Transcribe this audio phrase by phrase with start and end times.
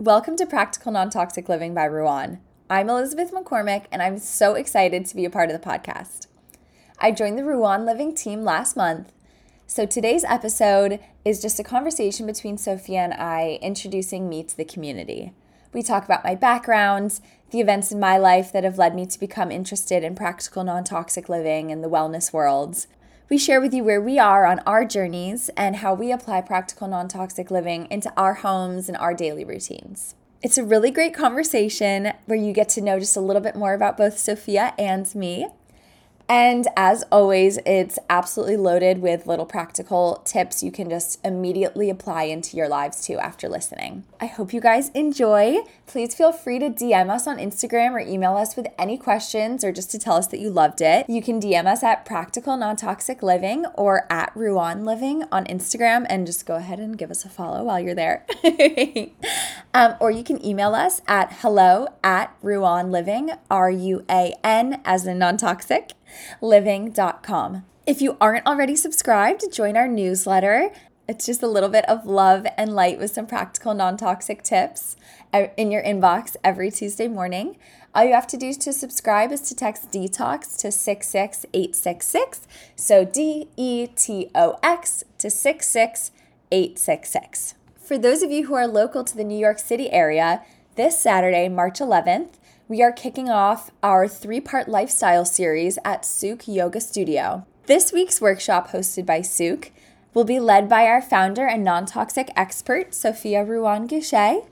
[0.00, 2.40] Welcome to Practical Non Toxic Living by Ruan.
[2.68, 6.26] I'm Elizabeth McCormick, and I'm so excited to be a part of the podcast.
[6.98, 9.12] I joined the Ruan Living team last month,
[9.68, 14.64] so today's episode is just a conversation between Sophia and I introducing me to the
[14.64, 15.32] community.
[15.72, 17.20] We talk about my background,
[17.50, 20.82] the events in my life that have led me to become interested in practical non
[20.82, 22.88] toxic living and the wellness worlds.
[23.30, 26.88] We share with you where we are on our journeys and how we apply practical
[26.88, 30.14] non toxic living into our homes and our daily routines.
[30.42, 33.72] It's a really great conversation where you get to know just a little bit more
[33.72, 35.48] about both Sophia and me.
[36.28, 42.24] And as always, it's absolutely loaded with little practical tips you can just immediately apply
[42.24, 44.04] into your lives too after listening.
[44.24, 45.58] I hope you guys enjoy.
[45.86, 49.70] Please feel free to DM us on Instagram or email us with any questions or
[49.70, 51.04] just to tell us that you loved it.
[51.10, 56.06] You can DM us at Practical Non Toxic Living or at Ruan Living on Instagram
[56.08, 58.24] and just go ahead and give us a follow while you're there.
[59.74, 64.80] um, or you can email us at hello at Ruan Living, R U A N
[64.86, 65.90] as in non toxic
[66.40, 67.66] living.com.
[67.86, 70.70] If you aren't already subscribed, join our newsletter.
[71.06, 74.96] It's just a little bit of love and light with some practical non toxic tips
[75.56, 77.58] in your inbox every Tuesday morning.
[77.94, 82.48] All you have to do to subscribe is to text detox to 66866.
[82.74, 87.54] So D E T O X to 66866.
[87.76, 90.40] For those of you who are local to the New York City area,
[90.76, 96.48] this Saturday, March 11th, we are kicking off our three part lifestyle series at Souk
[96.48, 97.44] Yoga Studio.
[97.66, 99.70] This week's workshop, hosted by Souk,
[100.14, 104.44] will be led by our founder and non toxic expert, Sophia Ruan Guichet.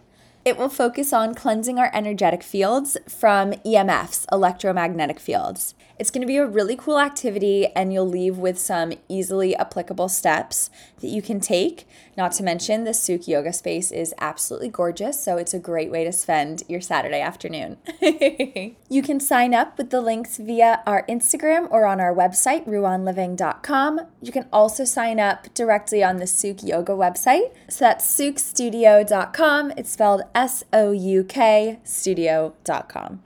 [0.44, 5.76] It will focus on cleansing our energetic fields from EMFs, electromagnetic fields.
[6.02, 10.08] It's going to be a really cool activity, and you'll leave with some easily applicable
[10.08, 10.68] steps
[11.00, 11.86] that you can take.
[12.16, 16.02] Not to mention, the Souk Yoga space is absolutely gorgeous, so it's a great way
[16.02, 17.76] to spend your Saturday afternoon.
[18.90, 24.00] you can sign up with the links via our Instagram or on our website, ruanliving.com.
[24.20, 27.52] You can also sign up directly on the Souk Yoga website.
[27.68, 29.74] So that's soukstudio.com.
[29.76, 33.22] It's spelled S O U K studio.com.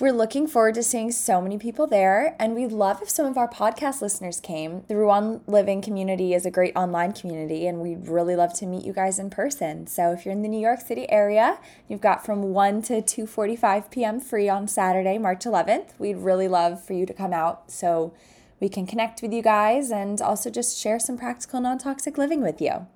[0.00, 3.38] We're looking forward to seeing so many people there, and we'd love if some of
[3.38, 4.82] our podcast listeners came.
[4.88, 8.84] The Ruan Living community is a great online community, and we'd really love to meet
[8.84, 9.86] you guys in person.
[9.86, 13.88] So if you're in the New York City area, you've got from 1 to 2:45
[13.92, 14.18] p.m.
[14.18, 15.90] free on Saturday, March 11th.
[15.96, 18.12] We'd really love for you to come out so
[18.58, 22.60] we can connect with you guys and also just share some practical non-toxic living with
[22.60, 22.88] you.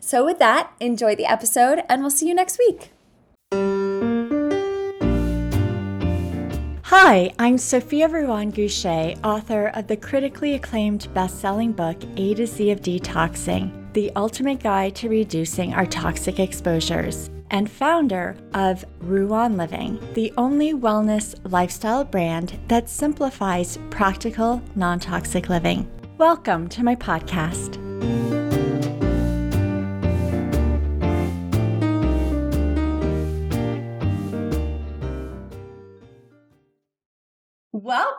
[0.00, 2.90] So with that, enjoy the episode, and we'll see you next week.
[6.96, 12.46] Hi, I'm Sophia Ruan Guichet, author of the critically acclaimed best selling book A to
[12.46, 19.56] Z of D-Toxing The Ultimate Guide to Reducing Our Toxic Exposures, and founder of Ruan
[19.56, 25.90] Living, the only wellness lifestyle brand that simplifies practical, non toxic living.
[26.16, 27.83] Welcome to my podcast.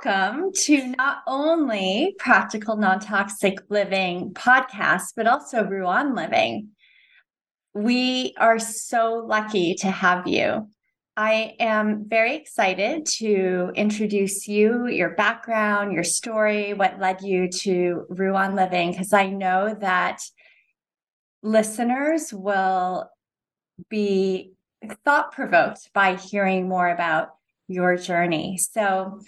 [0.05, 6.69] Welcome to not only Practical Non Toxic Living podcast, but also Ruan Living.
[7.73, 10.69] We are so lucky to have you.
[11.17, 18.05] I am very excited to introduce you, your background, your story, what led you to
[18.09, 20.21] Ruan Living, because I know that
[21.41, 23.09] listeners will
[23.89, 24.53] be
[25.03, 27.29] thought provoked by hearing more about
[27.67, 28.57] your journey.
[28.57, 29.19] So,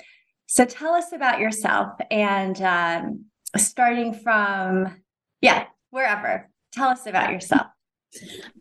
[0.47, 3.25] so tell us about yourself and um,
[3.57, 4.95] starting from,
[5.41, 6.49] yeah, wherever.
[6.73, 7.67] Tell us about yourself.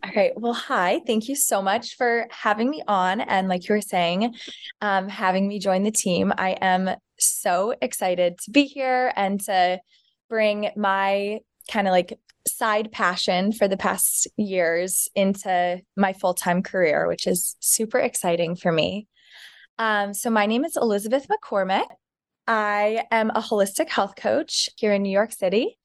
[0.03, 0.31] All right.
[0.35, 1.01] Well, hi.
[1.07, 3.21] Thank you so much for having me on.
[3.21, 4.35] And like you were saying,
[4.81, 6.33] um, having me join the team.
[6.37, 9.79] I am so excited to be here and to
[10.29, 11.39] bring my
[11.71, 17.27] kind of like side passion for the past years into my full time career, which
[17.27, 19.07] is super exciting for me.
[19.79, 21.85] Um, so, my name is Elizabeth McCormick.
[22.47, 25.77] I am a holistic health coach here in New York City.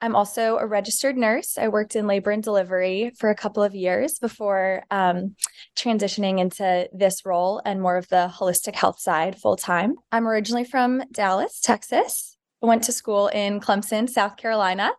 [0.00, 1.58] I'm also a registered nurse.
[1.58, 5.34] I worked in labor and delivery for a couple of years before um,
[5.76, 9.96] transitioning into this role and more of the holistic health side full time.
[10.12, 12.36] I'm originally from Dallas, Texas.
[12.62, 14.92] I went to school in Clemson, South Carolina.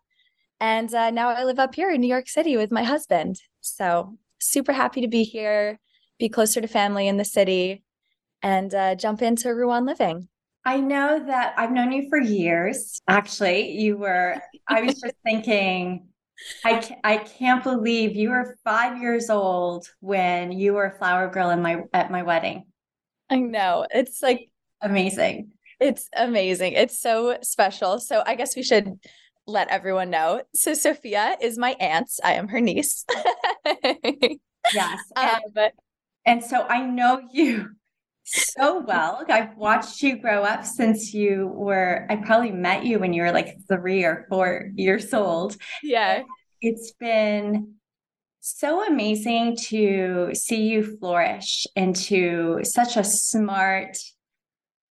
[0.59, 3.39] And uh, now I live up here in New York City with my husband.
[3.61, 5.79] So, super happy to be here,
[6.19, 7.84] be closer to family in the city,
[8.41, 10.27] and uh, jump into Ruan Living.
[10.65, 12.99] I know that I've known you for years.
[13.07, 16.07] Actually, you were, I was just thinking,
[16.63, 21.29] I, ca- I can't believe you were five years old when you were a flower
[21.29, 22.65] girl in my at my wedding.
[23.29, 23.85] I know.
[23.91, 24.49] It's like
[24.81, 25.51] amazing.
[25.79, 26.73] It's amazing.
[26.73, 27.99] It's so special.
[27.99, 28.99] So I guess we should
[29.45, 30.41] let everyone know.
[30.55, 32.09] So Sophia is my aunt.
[32.23, 33.05] I am her niece.
[34.73, 34.99] yes.
[35.15, 35.69] And, um,
[36.25, 37.69] and so I know you
[38.25, 39.23] so well.
[39.29, 43.31] I've watched you grow up since you were, I probably met you when you were
[43.31, 45.55] like three or four years old.
[45.83, 46.23] Yeah.
[46.61, 47.75] It's been
[48.41, 53.97] so amazing to see you flourish into such a smart,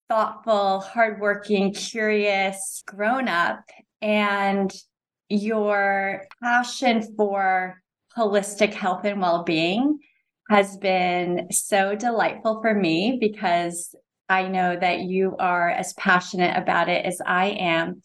[0.10, 3.64] thoughtful, hardworking, curious grown up.
[4.02, 4.72] And
[5.30, 7.82] your passion for
[8.16, 10.00] holistic health and well being
[10.50, 13.96] has been so delightful for me because
[14.30, 18.02] I know that you are as passionate about it as I am.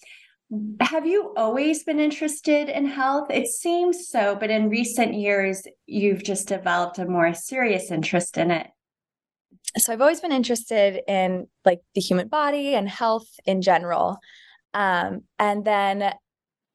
[0.81, 3.31] Have you always been interested in health?
[3.31, 8.50] It seems so, but in recent years, you've just developed a more serious interest in
[8.50, 8.67] it.
[9.76, 14.19] So I've always been interested in like the human body and health in general.
[14.73, 16.14] Um, and then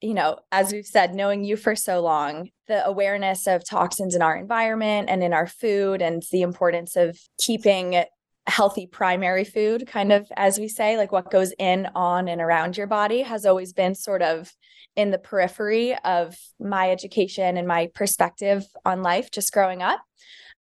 [0.03, 4.21] you know, as we've said, knowing you for so long, the awareness of toxins in
[4.21, 8.03] our environment and in our food, and the importance of keeping
[8.45, 12.75] healthy primary food, kind of as we say, like what goes in, on, and around
[12.75, 14.51] your body, has always been sort of
[14.97, 20.01] in the periphery of my education and my perspective on life just growing up.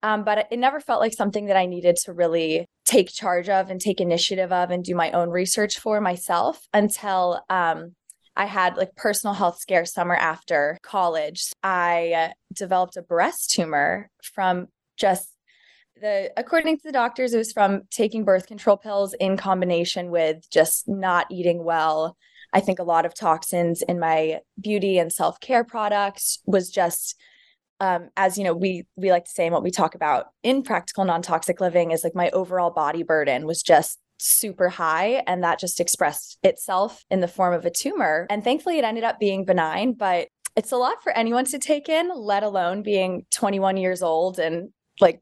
[0.05, 3.71] Um, but it never felt like something that I needed to really take charge of
[3.71, 7.95] and take initiative of and do my own research for myself until um,
[8.37, 11.53] I had like personal health scare summer after college.
[11.63, 15.29] I developed a breast tumor from just
[16.01, 20.49] the according to the doctors it was from taking birth control pills in combination with
[20.51, 22.17] just not eating well.
[22.53, 27.17] I think a lot of toxins in my beauty and self-care products was just
[27.81, 30.63] um, as you know we we like to say and what we talk about in
[30.63, 35.59] practical non-toxic living is like my overall body burden was just super high and that
[35.59, 38.27] just expressed itself in the form of a tumor.
[38.31, 41.89] And thankfully it ended up being benign, but it's a lot for anyone to take
[41.89, 44.71] in, let alone being 21 years old and
[45.01, 45.21] like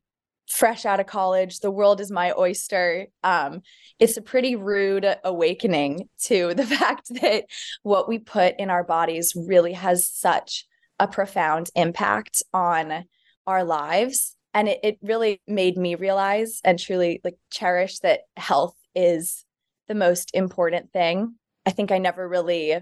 [0.48, 1.60] fresh out of college.
[1.60, 3.06] The world is my oyster.
[3.22, 3.60] Um,
[3.98, 7.44] it's a pretty rude awakening to the fact that
[7.82, 10.66] what we put in our bodies really has such
[10.98, 13.04] a profound impact on
[13.46, 18.74] our lives and it, it really made me realize and truly like cherish that health
[18.94, 19.44] is
[19.88, 21.34] the most important thing.
[21.66, 22.78] I think I never really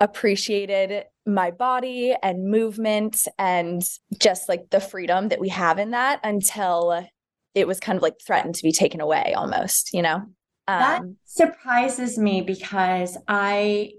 [0.00, 3.82] appreciated my body and movement and
[4.18, 7.06] just like the freedom that we have in that until
[7.54, 10.22] it was kind of like threatened to be taken away almost, you know?
[10.66, 13.92] Um, that surprises me because I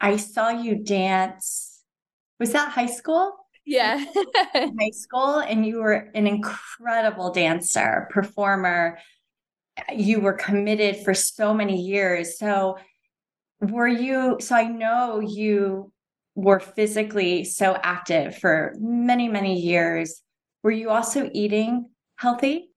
[0.00, 1.80] I saw you dance.
[2.38, 3.32] Was that high school?
[3.64, 4.04] Yeah.
[4.54, 8.98] high school and you were an incredible dancer, performer
[9.92, 12.38] you were committed for so many years.
[12.38, 12.78] So
[13.60, 15.92] were you so I know you
[16.34, 20.22] were physically so active for many many years.
[20.62, 22.70] Were you also eating healthy?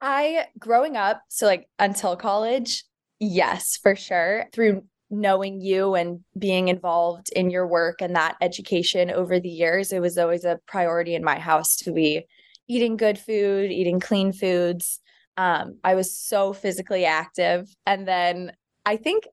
[0.00, 2.84] I growing up, so like until college,
[3.20, 4.46] yes, for sure.
[4.52, 9.92] Through knowing you and being involved in your work and that education over the years,
[9.92, 12.26] it was always a priority in my house to be
[12.68, 15.00] eating good food, eating clean foods.
[15.36, 17.68] Um, I was so physically active.
[17.86, 18.52] And then
[18.86, 19.24] I think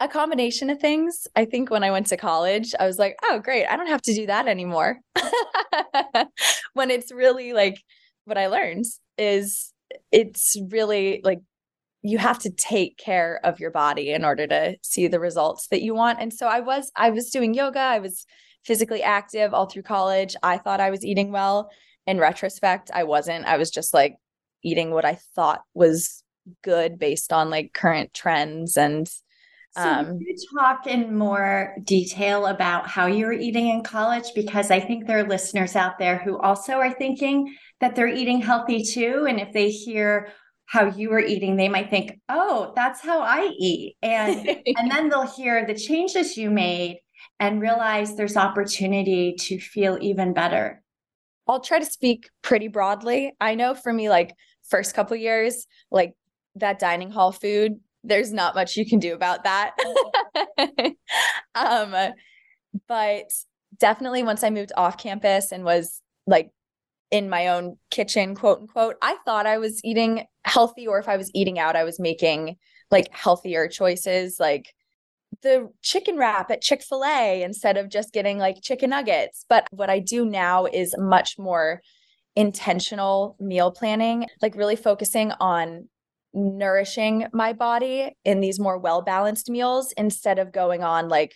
[0.00, 1.26] a combination of things.
[1.34, 3.66] I think when I went to college, I was like, oh, great.
[3.66, 4.98] I don't have to do that anymore.
[6.74, 7.78] when it's really like
[8.24, 8.84] what I learned
[9.16, 9.72] is
[10.12, 11.40] it's really like
[12.02, 15.82] you have to take care of your body in order to see the results that
[15.82, 16.20] you want.
[16.20, 18.24] And so I was I was doing yoga, I was
[18.64, 20.36] physically active all through college.
[20.42, 21.70] I thought I was eating well.
[22.06, 23.44] In retrospect, I wasn't.
[23.44, 24.14] I was just like
[24.62, 26.22] eating what I thought was
[26.62, 29.06] good based on like current trends and
[29.76, 34.24] um so you talk in more detail about how you were eating in college?
[34.34, 38.40] Because I think there are listeners out there who also are thinking that they're eating
[38.40, 40.28] healthy too and if they hear
[40.66, 43.96] how you were eating they might think oh that's how I eat.
[44.02, 46.98] And and then they'll hear the changes you made
[47.40, 50.82] and realize there's opportunity to feel even better.
[51.46, 53.32] I'll try to speak pretty broadly.
[53.40, 54.34] I know for me, like
[54.68, 56.14] first couple years, like
[56.56, 59.74] that dining hall food, there's not much you can do about that.
[61.54, 61.94] um,
[62.86, 63.30] but
[63.78, 66.50] definitely once I moved off campus and was like
[67.10, 71.16] in my own kitchen, quote unquote, I thought I was eating healthy, or if I
[71.16, 72.56] was eating out, I was making
[72.90, 74.38] like healthier choices.
[74.38, 74.74] Like
[75.42, 79.44] the chicken wrap at Chick fil A instead of just getting like chicken nuggets.
[79.48, 81.80] But what I do now is much more
[82.38, 85.88] intentional meal planning, like really focusing on
[86.32, 91.34] nourishing my body in these more well balanced meals instead of going on like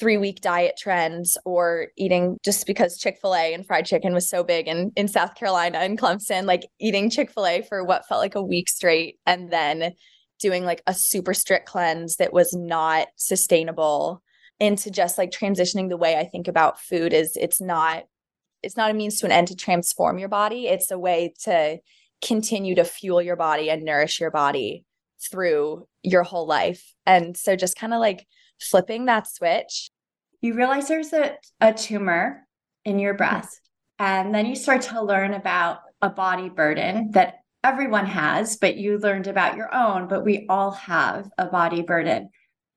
[0.00, 4.28] three week diet trends or eating just because Chick fil A and fried chicken was
[4.28, 8.06] so big in, in South Carolina and Clemson, like eating Chick fil A for what
[8.08, 9.92] felt like a week straight and then
[10.40, 14.20] doing like a super strict cleanse that was not sustainable
[14.58, 18.04] into just like transitioning the way I think about food is it's not
[18.64, 20.66] it's not a means to an end to transform your body.
[20.66, 21.78] It's a way to
[22.22, 24.84] continue to fuel your body and nourish your body
[25.30, 26.94] through your whole life.
[27.06, 28.26] And so just kind of like
[28.60, 29.90] flipping that switch.
[30.40, 32.46] You realize there's a, a tumor
[32.84, 33.60] in your breast
[33.98, 38.98] and then you start to learn about a body burden that everyone has, but you
[38.98, 42.28] learned about your own, but we all have a body burden.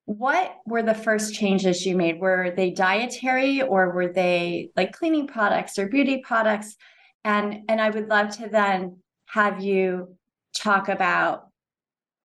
[0.08, 2.20] What were the first changes you made?
[2.20, 6.76] Were they dietary or were they like cleaning products or beauty products?
[7.24, 8.98] And and I would love to then
[9.28, 10.16] have you
[10.56, 11.50] talk about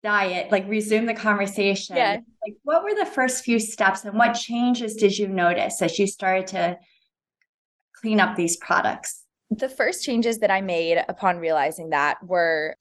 [0.02, 1.96] diet, like resume the conversation.
[1.96, 2.18] Yeah.
[2.46, 6.06] Like what were the first few steps and what changes did you notice as you
[6.06, 6.78] started to
[8.00, 9.26] clean up these products?
[9.50, 12.76] the first changes that I made upon realizing that were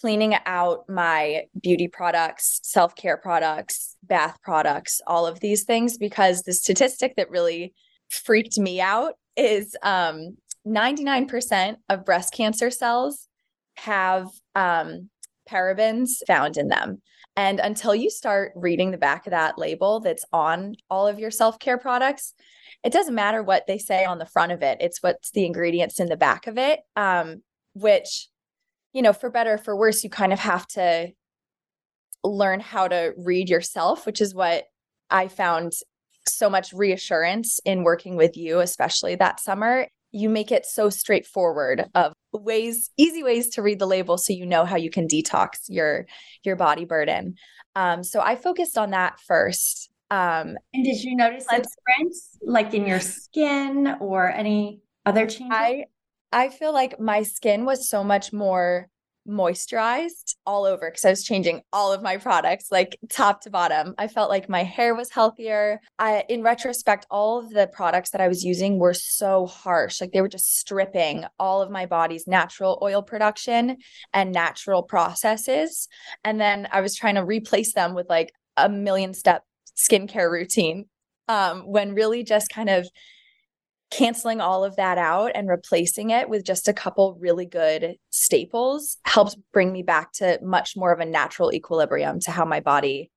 [0.00, 6.42] cleaning out my beauty products, self care products, bath products, all of these things, because
[6.42, 7.74] the statistic that really
[8.10, 13.28] freaked me out is um, 99% of breast cancer cells
[13.76, 15.08] have um,
[15.48, 17.00] parabens found in them.
[17.36, 21.30] And until you start reading the back of that label that's on all of your
[21.30, 22.34] self care products,
[22.82, 24.78] it doesn't matter what they say on the front of it.
[24.80, 26.80] It's what's the ingredients in the back of it.
[26.96, 27.42] Um,
[27.74, 28.28] which,
[28.92, 31.08] you know, for better for worse, you kind of have to
[32.24, 34.64] learn how to read yourself, which is what
[35.10, 35.72] I found
[36.26, 39.88] so much reassurance in working with you, especially that summer.
[40.10, 44.46] You make it so straightforward of ways, easy ways to read the label so you
[44.46, 46.06] know how you can detox your
[46.44, 47.34] your body burden.
[47.76, 49.90] Um, so I focused on that first.
[50.10, 55.52] Um, and did you notice a difference, like in your skin or any other changes?
[55.52, 55.84] I
[56.32, 58.88] I feel like my skin was so much more
[59.28, 63.94] moisturized all over because I was changing all of my products, like top to bottom.
[63.98, 65.80] I felt like my hair was healthier.
[65.98, 70.00] I, in retrospect, all of the products that I was using were so harsh.
[70.00, 73.76] Like they were just stripping all of my body's natural oil production
[74.14, 75.88] and natural processes.
[76.24, 79.44] And then I was trying to replace them with like a million step
[79.76, 80.86] skincare routine
[81.28, 82.88] um, when really just kind of
[83.90, 88.98] canceling all of that out and replacing it with just a couple really good staples
[89.04, 93.10] helps bring me back to much more of a natural equilibrium to how my body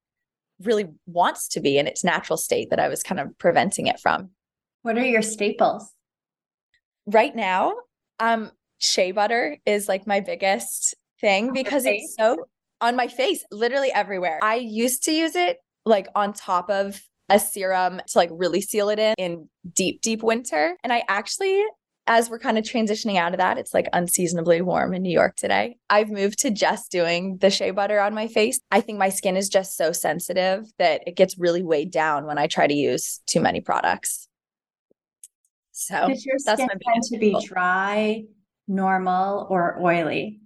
[0.62, 4.00] really wants to be in its natural state that I was kind of preventing it
[4.00, 4.30] from.
[4.84, 5.92] What are your staples?
[7.06, 7.74] Right now,
[8.20, 12.38] um shea butter is like my biggest thing because it's so
[12.80, 14.40] on my face, literally everywhere.
[14.42, 17.00] I used to use it like on top of
[17.32, 20.76] a serum to like really seal it in in deep, deep winter.
[20.84, 21.64] And I actually,
[22.08, 25.36] as we're kind of transitioning out of that, it's like unseasonably warm in New York
[25.36, 25.78] today.
[25.90, 28.60] I've moved to just doing the shea butter on my face.
[28.70, 32.38] I think my skin is just so sensitive that it gets really weighed down when
[32.38, 34.28] I try to use too many products.
[35.72, 38.26] So Does your skin tend to be dry,
[38.68, 40.42] normal, or oily?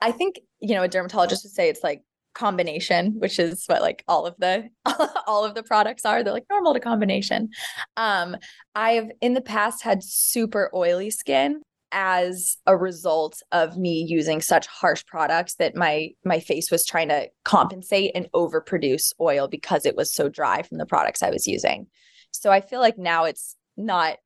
[0.00, 2.02] I think, you know, a dermatologist would say it's like
[2.38, 4.68] combination which is what like all of the
[5.26, 6.22] all of the products are.
[6.22, 7.50] They're like normal to combination.
[7.96, 8.36] Um
[8.74, 14.66] i've in the past had super oily skin as a result of me using such
[14.66, 19.96] harsh products that my my face was trying to compensate and overproduce oil because it
[19.96, 21.86] was so dry from the products i was using.
[22.30, 24.18] So i feel like now it's not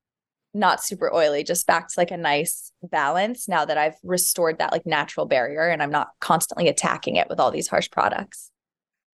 [0.54, 4.72] not super oily, just back to like a nice balance now that I've restored that
[4.72, 8.50] like natural barrier and I'm not constantly attacking it with all these harsh products.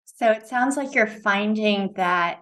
[0.05, 2.41] So it sounds like you're finding that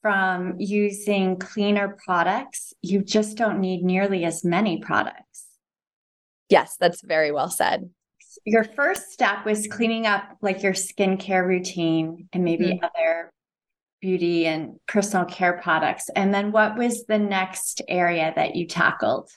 [0.00, 5.46] from using cleaner products, you just don't need nearly as many products.
[6.48, 7.90] Yes, that's very well said.
[8.44, 12.84] Your first step was cleaning up like your skincare routine and maybe mm-hmm.
[12.84, 13.32] other
[14.00, 16.08] beauty and personal care products.
[16.14, 19.30] And then what was the next area that you tackled?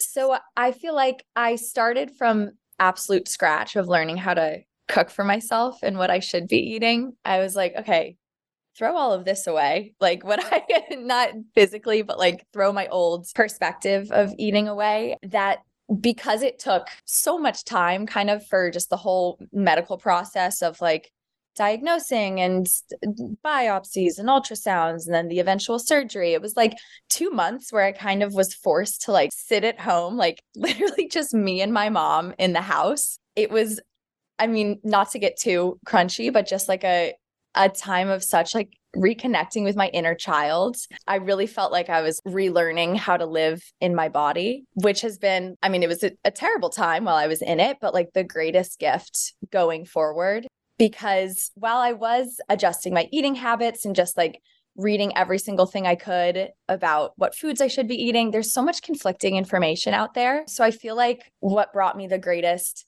[0.00, 5.24] So I feel like I started from absolute scratch of learning how to cook for
[5.24, 7.12] myself and what I should be eating.
[7.24, 8.16] I was like, okay,
[8.76, 9.94] throw all of this away.
[10.00, 15.16] Like what I not physically, but like throw my old perspective of eating away.
[15.22, 15.58] That
[16.00, 20.80] because it took so much time kind of for just the whole medical process of
[20.80, 21.10] like
[21.58, 22.66] diagnosing and
[23.44, 26.32] biopsies and ultrasounds and then the eventual surgery.
[26.32, 26.78] It was like
[27.10, 31.08] two months where I kind of was forced to like sit at home, like literally
[31.08, 33.18] just me and my mom in the house.
[33.36, 33.80] It was,
[34.38, 37.14] I mean, not to get too crunchy, but just like a,
[37.54, 40.76] a time of such like reconnecting with my inner child.
[41.06, 45.18] I really felt like I was relearning how to live in my body, which has
[45.18, 47.94] been, I mean, it was a, a, terrible time while I was in it, but
[47.94, 50.46] like the greatest gift going forward.
[50.78, 54.40] Because while I was adjusting my eating habits and just like
[54.76, 58.62] reading every single thing I could about what foods I should be eating, there's so
[58.62, 60.44] much conflicting information out there.
[60.46, 62.86] So I feel like what brought me the greatest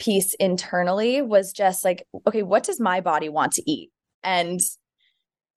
[0.00, 3.90] peace internally was just like, okay, what does my body want to eat?
[4.24, 4.58] And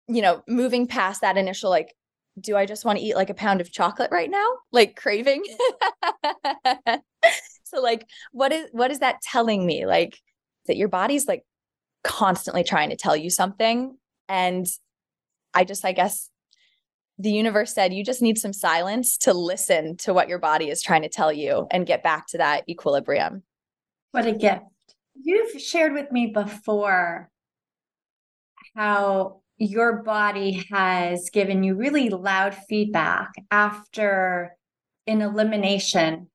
[0.08, 1.94] you know, moving past that initial like,
[2.40, 4.48] do I just want to eat like a pound of chocolate right now?
[4.72, 5.44] Like craving.
[7.64, 9.86] so like what is what is that telling me?
[9.86, 10.18] Like
[10.68, 11.44] that your body's like
[12.04, 13.98] constantly trying to tell you something.
[14.28, 14.66] And
[15.54, 16.30] I just, I guess
[17.18, 20.82] the universe said you just need some silence to listen to what your body is
[20.82, 23.44] trying to tell you and get back to that equilibrium.
[24.12, 24.64] What a gift.
[25.22, 27.30] You've shared with me before
[28.76, 34.56] how your body has given you really loud feedback after
[35.06, 36.28] an elimination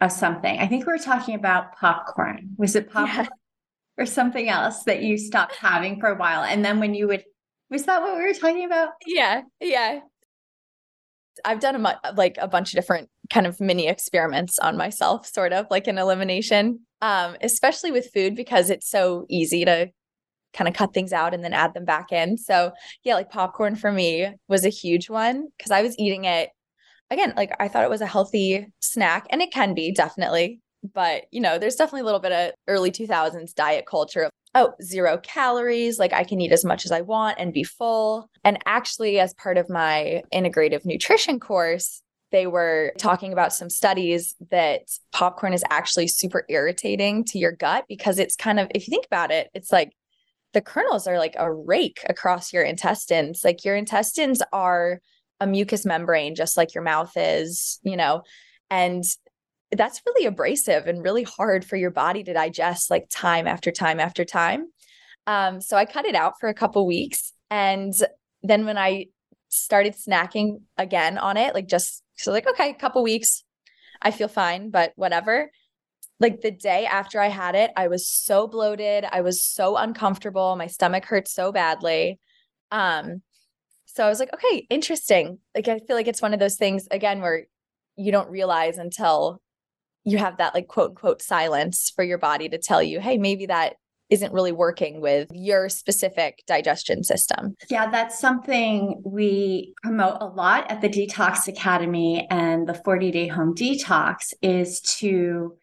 [0.00, 0.58] of something.
[0.58, 2.54] I think we were talking about popcorn.
[2.56, 3.28] Was it popcorn.
[3.98, 6.42] Or something else that you stopped having for a while?
[6.42, 7.24] And then when you would,
[7.70, 8.90] was that what we were talking about?
[9.06, 9.42] Yeah.
[9.60, 10.00] Yeah.
[11.44, 15.52] I've done a like a bunch of different kind of mini experiments on myself, sort
[15.52, 19.90] of like an elimination, um, especially with food because it's so easy to
[20.52, 22.36] kind of cut things out and then add them back in.
[22.36, 22.72] So,
[23.04, 26.50] yeah, like popcorn for me was a huge one because I was eating it
[27.12, 30.60] again, like I thought it was a healthy snack and it can be definitely.
[30.82, 34.74] But, you know, there's definitely a little bit of early 2000s diet culture of, oh,
[34.82, 38.28] zero calories, like I can eat as much as I want and be full.
[38.44, 44.34] And actually, as part of my integrative nutrition course, they were talking about some studies
[44.50, 48.90] that popcorn is actually super irritating to your gut because it's kind of, if you
[48.90, 49.92] think about it, it's like
[50.52, 53.42] the kernels are like a rake across your intestines.
[53.44, 55.00] Like your intestines are
[55.40, 58.22] a mucous membrane, just like your mouth is, you know,
[58.70, 59.04] and
[59.76, 64.00] that's really abrasive and really hard for your body to digest like time after time
[64.00, 64.66] after time.
[65.26, 67.32] Um, so I cut it out for a couple weeks.
[67.50, 67.94] And
[68.42, 69.06] then when I
[69.48, 73.44] started snacking again on it, like just so like, okay, a couple weeks,
[74.00, 75.50] I feel fine, but whatever
[76.22, 79.04] like the day after I had it, I was so bloated.
[79.10, 80.54] I was so uncomfortable.
[80.54, 82.20] My stomach hurt so badly.
[82.70, 83.22] Um,
[83.86, 85.38] so I was like, okay, interesting.
[85.54, 87.46] Like I feel like it's one of those things again where
[87.96, 89.42] you don't realize until
[90.04, 93.46] you have that like quote unquote silence for your body to tell you, hey, maybe
[93.46, 93.74] that
[94.10, 97.56] isn't really working with your specific digestion system.
[97.70, 103.26] Yeah, that's something we promote a lot at the Detox Academy and the 40 day
[103.26, 105.56] home detox is to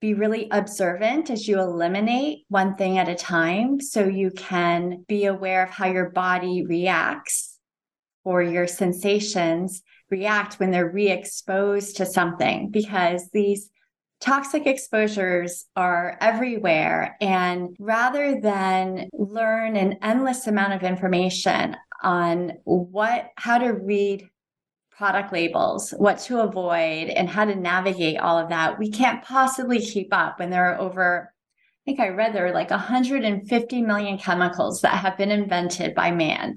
[0.00, 5.24] be really observant as you eliminate one thing at a time so you can be
[5.24, 7.58] aware of how your body reacts
[8.22, 13.70] or your sensations react when they're re-exposed to something because these
[14.20, 23.30] toxic exposures are everywhere and rather than learn an endless amount of information on what
[23.36, 24.28] how to read
[24.98, 28.80] product labels, what to avoid, and how to navigate all of that.
[28.80, 32.52] We can't possibly keep up when there are over, I think I read there are
[32.52, 36.56] like 150 million chemicals that have been invented by man.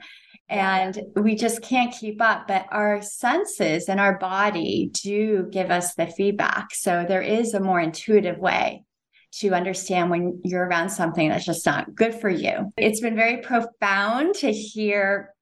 [0.51, 2.47] And we just can't keep up.
[2.47, 6.75] But our senses and our body do give us the feedback.
[6.75, 8.83] So there is a more intuitive way
[9.35, 12.73] to understand when you're around something that's just not good for you.
[12.75, 15.33] It's been very profound to hear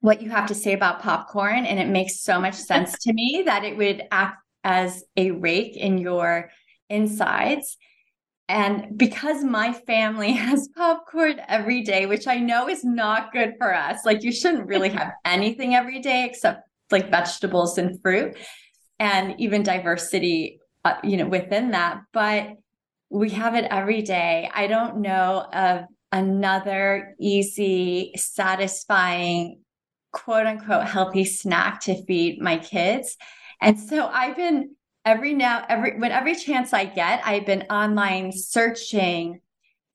[0.00, 1.66] what you have to say about popcorn.
[1.66, 5.76] And it makes so much sense to me that it would act as a rake
[5.76, 6.50] in your
[6.88, 7.76] insides.
[8.48, 13.74] And because my family has popcorn every day, which I know is not good for
[13.74, 18.36] us, like you shouldn't really have anything every day except like vegetables and fruit
[18.98, 22.00] and even diversity, uh, you know, within that.
[22.12, 22.48] But
[23.10, 24.50] we have it every day.
[24.54, 29.60] I don't know of another easy, satisfying
[30.12, 33.16] quote unquote healthy snack to feed my kids.
[33.60, 38.32] And so I've been every now, every when every chance I get, I've been online
[38.32, 39.40] searching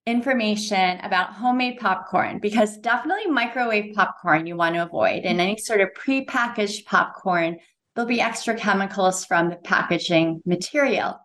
[0.06, 5.82] information about homemade popcorn because definitely microwave popcorn you want to avoid and any sort
[5.82, 7.58] of pre-packaged popcorn
[7.94, 11.20] there'll be extra chemicals from the packaging material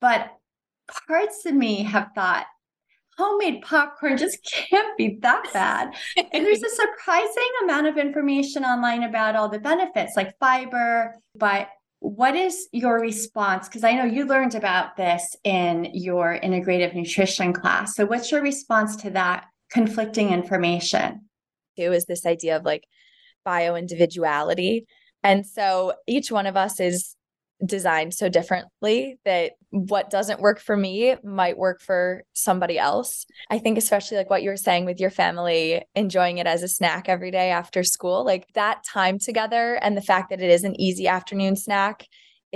[0.00, 0.30] but
[1.06, 2.46] parts of me have thought
[3.16, 4.38] homemade popcorn just
[4.70, 5.94] can't be that bad.
[6.16, 11.68] and there's a surprising amount of information online about all the benefits like fiber, but
[12.00, 13.68] what is your response?
[13.68, 17.94] Because I know you learned about this in your integrative nutrition class.
[17.94, 21.22] So, what's your response to that conflicting information?
[21.76, 22.84] It was this idea of like
[23.44, 24.86] bio individuality.
[25.22, 27.15] And so each one of us is
[27.64, 33.26] designed so differently that what doesn't work for me might work for somebody else.
[33.50, 36.68] I think, especially like what you were saying with your family, enjoying it as a
[36.68, 40.64] snack every day after school, like that time together and the fact that it is
[40.64, 42.06] an easy afternoon snack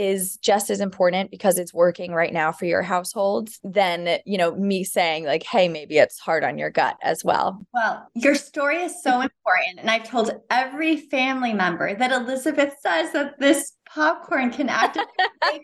[0.00, 4.54] is just as important because it's working right now for your household than you know
[4.54, 7.60] me saying like hey maybe it's hard on your gut as well.
[7.74, 13.12] Well your story is so important and i've told every family member that elizabeth says
[13.12, 15.06] that this popcorn can activate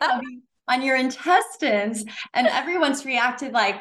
[0.69, 3.81] on your intestines and everyone's reacted like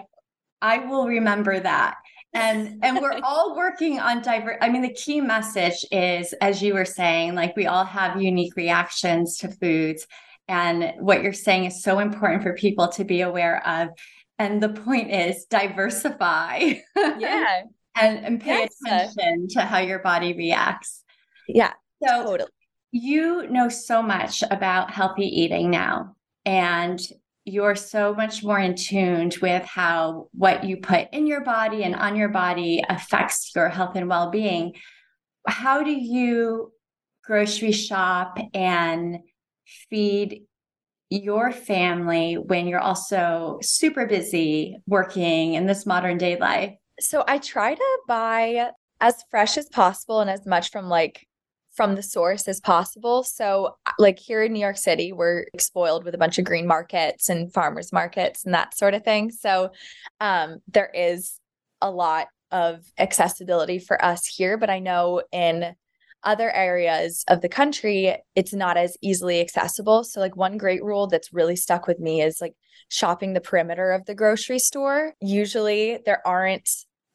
[0.61, 1.97] i will remember that.
[2.33, 6.73] And and we're all working on diver i mean the key message is as you
[6.73, 10.07] were saying like we all have unique reactions to foods
[10.47, 13.89] and what you're saying is so important for people to be aware of.
[14.37, 16.73] And the point is diversify.
[16.95, 17.61] Yeah.
[17.95, 19.09] and, and pay yes.
[19.15, 21.03] attention to how your body reacts.
[21.47, 21.73] Yeah.
[22.05, 22.49] So totally.
[22.91, 26.15] you know so much about healthy eating now.
[26.45, 26.99] And
[27.45, 31.95] you're so much more in tune with how what you put in your body and
[31.95, 34.73] on your body affects your health and well-being.
[35.47, 36.71] How do you
[37.23, 39.19] grocery shop and
[39.89, 40.43] feed
[41.09, 46.73] your family when you're also super busy working in this modern day life?
[46.99, 51.27] So I try to buy as fresh as possible and as much from like
[51.75, 53.21] from the source as possible.
[53.23, 57.27] So like here in New York City, we're spoiled with a bunch of green markets
[57.27, 59.31] and farmers markets and that sort of thing.
[59.31, 59.71] So
[60.21, 61.39] um there is
[61.81, 65.75] a lot of accessibility for us here, but I know in
[66.25, 70.03] other areas of the country, it's not as easily accessible.
[70.03, 72.53] So, like, one great rule that's really stuck with me is like
[72.89, 75.13] shopping the perimeter of the grocery store.
[75.21, 76.69] Usually, there aren't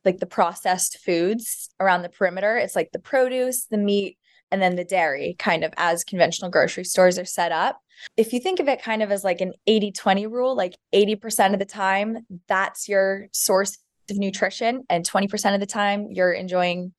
[0.05, 2.57] like the processed foods around the perimeter.
[2.57, 4.17] It's like the produce, the meat,
[4.51, 7.81] and then the dairy, kind of as conventional grocery stores are set up.
[8.17, 11.53] If you think of it kind of as like an 80 20 rule, like 80%
[11.53, 13.79] of the time, that's your source
[14.11, 16.93] of nutrition, and 20% of the time, you're enjoying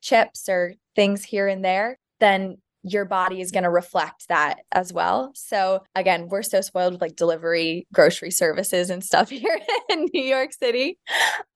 [0.00, 4.92] chips or things here and there, then your body is going to reflect that as
[4.92, 5.32] well.
[5.34, 10.22] So again, we're so spoiled with like delivery grocery services and stuff here in New
[10.22, 10.98] York City.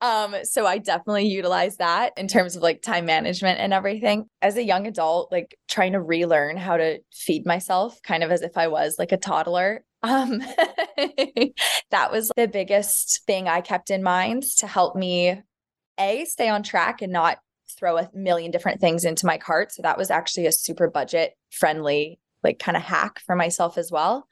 [0.01, 4.25] Um so I definitely utilize that in terms of like time management and everything.
[4.41, 8.41] As a young adult, like trying to relearn how to feed myself kind of as
[8.41, 9.83] if I was like a toddler.
[10.01, 10.39] Um
[11.91, 15.39] that was the biggest thing I kept in mind to help me
[15.99, 17.37] a stay on track and not
[17.77, 19.71] throw a million different things into my cart.
[19.71, 23.91] So that was actually a super budget friendly, like kind of hack for myself as
[23.91, 24.27] well.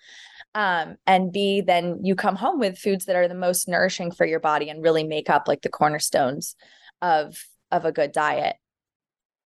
[0.55, 4.25] Um, and B, then you come home with foods that are the most nourishing for
[4.25, 6.55] your body and really make up like the cornerstones
[7.01, 7.37] of
[7.71, 8.55] of a good diet.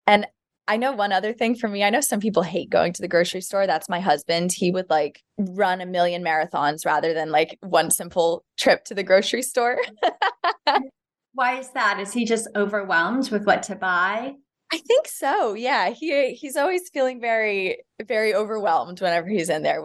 [0.05, 0.27] And
[0.67, 1.83] I know one other thing for me.
[1.83, 3.65] I know some people hate going to the grocery store.
[3.65, 4.51] That's my husband.
[4.51, 9.01] He would like run a million marathons rather than like one simple trip to the
[9.01, 9.79] grocery store.
[11.33, 11.99] Why is that?
[11.99, 14.35] Is he just overwhelmed with what to buy?
[14.71, 15.53] I think so.
[15.53, 19.83] Yeah, he he's always feeling very very overwhelmed whenever he's in there.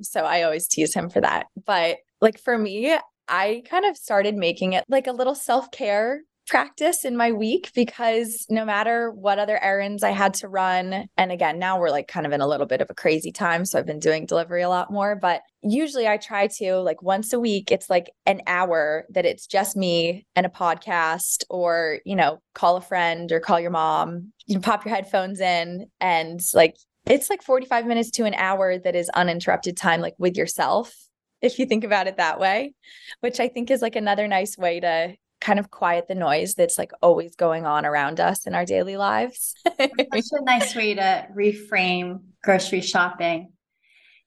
[0.00, 1.46] So I always tease him for that.
[1.66, 2.96] But like for me,
[3.28, 8.46] I kind of started making it like a little self-care practice in my week because
[8.48, 12.26] no matter what other errands I had to run, and again, now we're like kind
[12.26, 13.64] of in a little bit of a crazy time.
[13.64, 17.32] So I've been doing delivery a lot more, but usually I try to like once
[17.32, 22.16] a week, it's like an hour that it's just me and a podcast, or, you
[22.16, 26.40] know, call a friend or call your mom, you know, pop your headphones in and
[26.54, 30.94] like it's like 45 minutes to an hour that is uninterrupted time, like with yourself
[31.40, 32.74] if you think about it that way,
[33.20, 36.78] which I think is like another nice way to kind of quiet the noise that's
[36.78, 39.54] like always going on around us in our daily lives.
[39.64, 43.52] Such a nice way to reframe grocery shopping.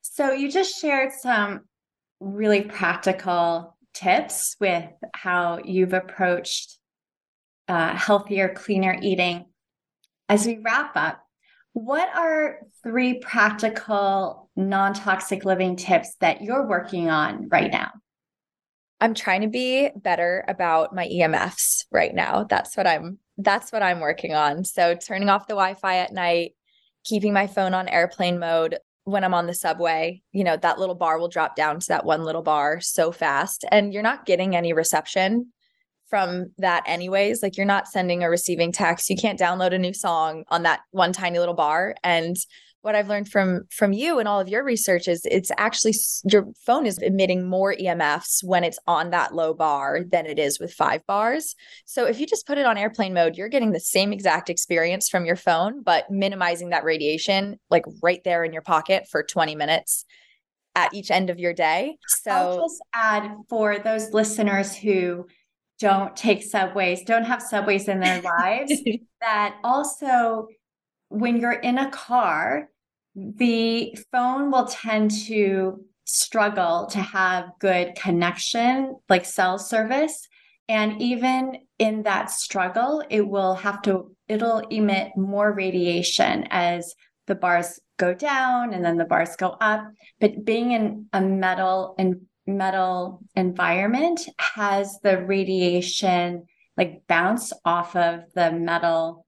[0.02, 1.60] So, you just shared some
[2.20, 6.78] really practical tips with how you've approached
[7.68, 9.46] uh, healthier, cleaner eating.
[10.28, 11.22] As we wrap up,
[11.72, 17.90] what are three practical non toxic living tips that you're working on right now?
[19.02, 22.44] I'm trying to be better about my EMFs right now.
[22.44, 24.64] That's what I'm that's what I'm working on.
[24.64, 26.52] So turning off the Wi-Fi at night,
[27.02, 30.94] keeping my phone on airplane mode when I'm on the subway, you know, that little
[30.94, 34.54] bar will drop down to that one little bar so fast and you're not getting
[34.54, 35.48] any reception
[36.08, 37.42] from that anyways.
[37.42, 39.10] Like you're not sending or receiving text.
[39.10, 41.96] You can't download a new song on that one tiny little bar.
[42.04, 42.36] And
[42.82, 46.48] what I've learned from from you and all of your research is it's actually your
[46.66, 50.72] phone is emitting more EMFs when it's on that low bar than it is with
[50.72, 51.54] 5 bars.
[51.86, 55.08] So if you just put it on airplane mode, you're getting the same exact experience
[55.08, 59.54] from your phone but minimizing that radiation like right there in your pocket for 20
[59.54, 60.04] minutes
[60.74, 61.98] at each end of your day.
[62.06, 65.26] So I'll just add for those listeners who
[65.78, 68.72] don't take subways, don't have subways in their lives,
[69.20, 70.46] that also
[71.08, 72.68] when you're in a car,
[73.14, 80.28] the phone will tend to struggle to have good connection, like cell service.
[80.68, 86.94] And even in that struggle, it will have to, it'll emit more radiation as
[87.26, 89.84] the bars go down and then the bars go up.
[90.20, 96.46] But being in a metal and metal environment has the radiation
[96.76, 99.26] like bounce off of the metal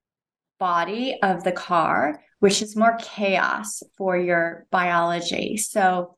[0.59, 5.57] body of the car which is more chaos for your biology.
[5.57, 6.15] So,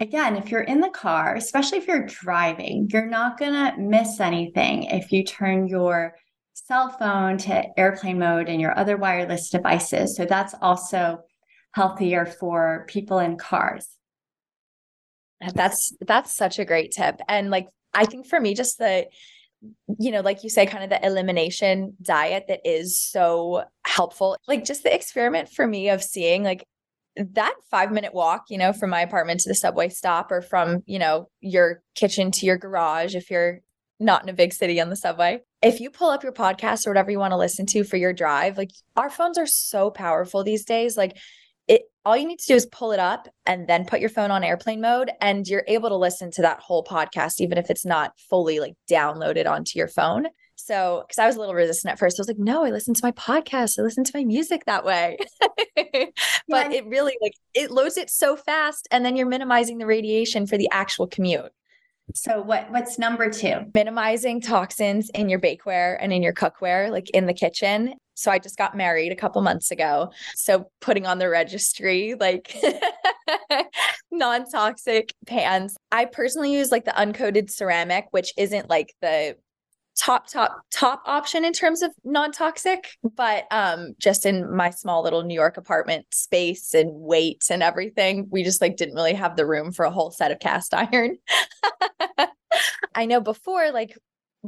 [0.00, 4.18] again, if you're in the car, especially if you're driving, you're not going to miss
[4.18, 6.14] anything if you turn your
[6.54, 10.16] cell phone to airplane mode and your other wireless devices.
[10.16, 11.18] So, that's also
[11.72, 13.86] healthier for people in cars.
[15.54, 17.20] That's that's such a great tip.
[17.28, 19.08] And like I think for me just the
[19.98, 24.36] you know, like you say, kind of the elimination diet that is so helpful.
[24.46, 26.66] Like just the experiment for me of seeing like
[27.16, 30.82] that five minute walk, you know, from my apartment to the subway stop or from,
[30.86, 33.60] you know, your kitchen to your garage if you're
[33.98, 35.40] not in a big city on the subway.
[35.62, 38.12] If you pull up your podcast or whatever you want to listen to for your
[38.12, 40.96] drive, like our phones are so powerful these days.
[40.96, 41.16] Like
[42.06, 44.44] all you need to do is pull it up and then put your phone on
[44.44, 48.12] airplane mode and you're able to listen to that whole podcast even if it's not
[48.30, 52.18] fully like downloaded onto your phone so because i was a little resistant at first
[52.18, 54.84] i was like no i listen to my podcast i listen to my music that
[54.84, 55.18] way
[55.76, 56.14] but
[56.48, 56.70] yeah.
[56.70, 60.56] it really like it loads it so fast and then you're minimizing the radiation for
[60.56, 61.50] the actual commute
[62.14, 63.72] so what what's number 2?
[63.74, 67.94] Minimizing toxins in your bakeware and in your cookware like in the kitchen.
[68.16, 70.10] So I just got married a couple months ago.
[70.34, 72.56] So putting on the registry like
[74.10, 75.76] non-toxic pans.
[75.92, 79.36] I personally use like the uncoated ceramic which isn't like the
[79.96, 85.22] top top top option in terms of non-toxic but um just in my small little
[85.22, 89.46] new york apartment space and weight and everything we just like didn't really have the
[89.46, 91.16] room for a whole set of cast iron
[92.94, 93.96] i know before like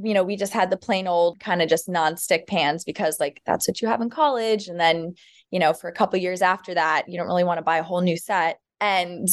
[0.02, 3.40] you know we just had the plain old kind of just non-stick pans because like
[3.46, 5.14] that's what you have in college and then
[5.50, 7.82] you know for a couple years after that you don't really want to buy a
[7.82, 9.28] whole new set and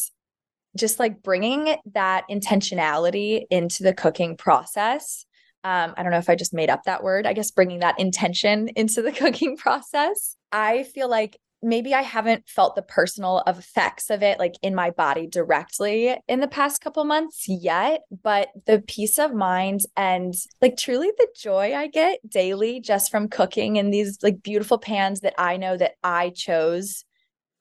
[0.75, 5.25] just like bringing that intentionality into the cooking process
[5.65, 7.25] um, I don't know if I just made up that word.
[7.25, 10.37] I guess bringing that intention into the cooking process.
[10.51, 14.91] I feel like maybe I haven't felt the personal effects of it like in my
[14.91, 20.77] body directly in the past couple months yet, but the peace of mind and like
[20.77, 25.33] truly the joy I get daily just from cooking in these like beautiful pans that
[25.39, 27.03] I know that I chose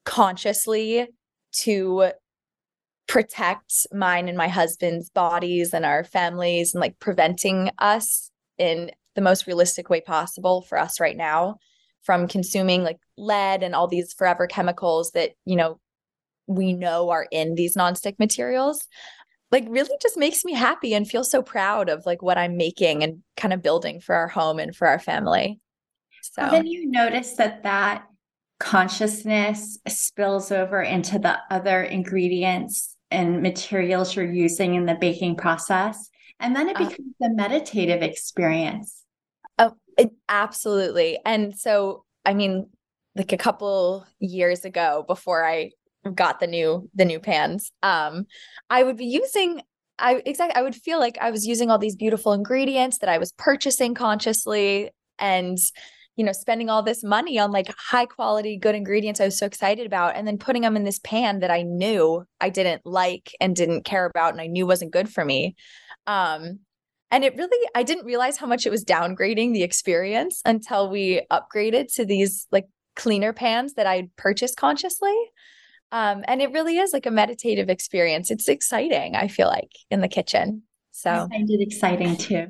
[0.05, 1.09] consciously
[1.53, 2.11] to
[3.07, 9.23] protect mine and my husband's bodies and our families and like preventing us in the
[9.23, 11.57] most realistic way possible for us right now
[12.05, 15.81] from consuming like lead and all these forever chemicals that you know
[16.47, 18.87] we know are in these nonstick materials
[19.55, 23.05] like really just makes me happy and feel so proud of like what I'm making
[23.05, 25.61] and kind of building for our home and for our family.
[26.23, 28.05] So then you notice that that
[28.59, 36.11] consciousness spills over into the other ingredients and materials you're using in the baking process.
[36.41, 39.04] And then it uh, becomes uh, a meditative experience.
[39.97, 41.19] It, absolutely.
[41.25, 42.69] And so, I mean,
[43.17, 45.71] like a couple years ago before I
[46.15, 48.27] got the new the new pans, um,
[48.71, 49.63] I would be using
[49.99, 53.19] I exactly I would feel like I was using all these beautiful ingredients that I
[53.19, 55.59] was purchasing consciously and
[56.17, 59.47] you know, spending all this money on like high quality, good ingredients I was so
[59.47, 63.35] excited about, and then putting them in this pan that I knew I didn't like
[63.41, 65.57] and didn't care about and I knew wasn't good for me.
[66.07, 66.61] Um,
[67.11, 71.23] and it really, I didn't realize how much it was downgrading the experience until we
[71.31, 75.15] upgraded to these like cleaner pans that I purchased consciously.
[75.93, 78.31] Um, and it really is like a meditative experience.
[78.31, 80.63] It's exciting, I feel like, in the kitchen.
[80.91, 82.49] So I find it exciting too.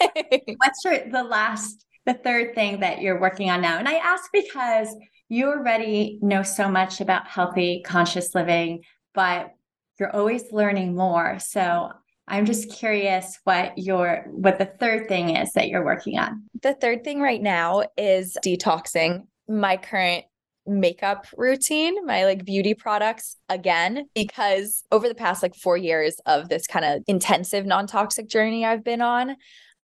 [0.56, 3.78] What's your the last the third thing that you're working on now?
[3.78, 4.94] And I ask because
[5.28, 8.82] you already know so much about healthy, conscious living,
[9.14, 9.54] but
[9.98, 11.38] you're always learning more.
[11.38, 11.92] So
[12.28, 16.44] I'm just curious what your what the third thing is that you're working on.
[16.62, 20.24] The third thing right now is detoxing my current
[20.66, 26.48] makeup routine, my like beauty products again, because over the past like four years of
[26.48, 29.36] this kind of intensive non toxic journey I've been on,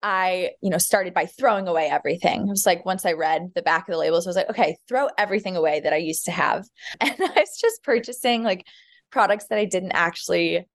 [0.04, 2.42] I, you know, started by throwing away everything.
[2.42, 4.78] It was like once I read the back of the labels, I was like, okay,
[4.88, 6.66] throw everything away that I used to have.
[7.00, 8.68] And I was just purchasing like
[9.12, 10.66] products that I didn't actually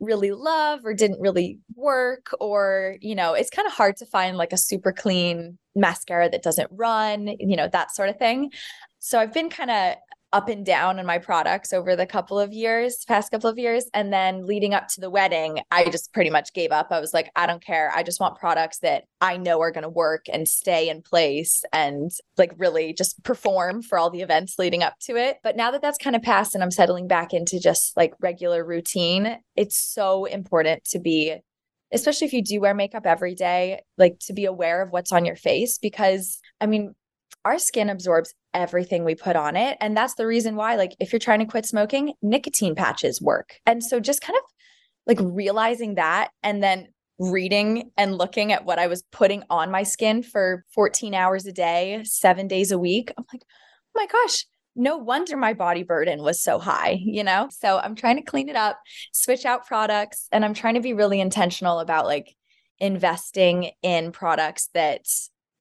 [0.00, 4.36] really love or didn't really work or you know it's kind of hard to find
[4.36, 8.50] like a super clean mascara that doesn't run you know that sort of thing.
[8.98, 9.94] So I've been kind of
[10.32, 13.84] up and down in my products over the couple of years, past couple of years.
[13.94, 16.88] And then leading up to the wedding, I just pretty much gave up.
[16.90, 17.92] I was like, I don't care.
[17.94, 21.64] I just want products that I know are going to work and stay in place
[21.72, 25.38] and like really just perform for all the events leading up to it.
[25.42, 28.64] But now that that's kind of passed and I'm settling back into just like regular
[28.64, 31.36] routine, it's so important to be
[31.92, 35.24] especially if you do wear makeup every day, like to be aware of what's on
[35.24, 36.94] your face because I mean,
[37.44, 39.76] our skin absorbs everything we put on it.
[39.80, 43.60] And that's the reason why, like, if you're trying to quit smoking, nicotine patches work.
[43.66, 44.42] And so just kind of
[45.06, 46.88] like realizing that and then
[47.18, 51.52] reading and looking at what I was putting on my skin for 14 hours a
[51.52, 56.22] day, seven days a week, I'm like, oh my gosh, no wonder my body burden
[56.22, 57.48] was so high, you know?
[57.50, 58.78] So I'm trying to clean it up,
[59.12, 62.34] switch out products, and I'm trying to be really intentional about like
[62.78, 65.06] investing in products that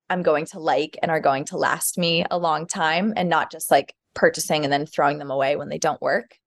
[0.10, 3.52] I'm going to like and are going to last me a long time and not
[3.52, 6.38] just like purchasing and then throwing them away when they don't work.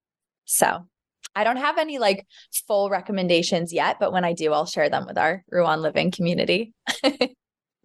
[0.45, 0.87] So
[1.35, 2.27] I don't have any like
[2.67, 6.73] full recommendations yet, but when I do, I'll share them with our Ruan Living community.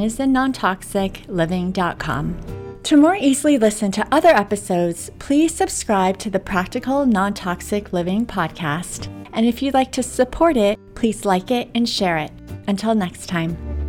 [0.00, 2.38] is in non-toxic living.com.
[2.82, 8.24] To more easily listen to other episodes, please subscribe to the Practical Non Toxic Living
[8.24, 9.08] podcast.
[9.34, 12.32] And if you'd like to support it, please like it and share it.
[12.66, 13.81] Until next time.